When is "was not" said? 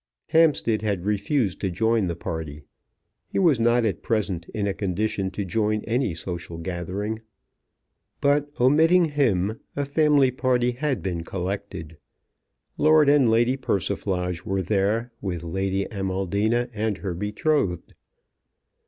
3.37-3.85